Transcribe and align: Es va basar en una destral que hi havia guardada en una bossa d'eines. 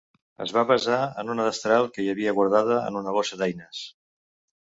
Es 0.43 0.51
va 0.53 0.61
basar 0.69 1.01
en 1.23 1.29
una 1.33 1.45
destral 1.47 1.85
que 1.97 2.05
hi 2.05 2.09
havia 2.13 2.33
guardada 2.39 2.79
en 2.87 2.99
una 3.05 3.13
bossa 3.19 3.41
d'eines. 3.43 3.83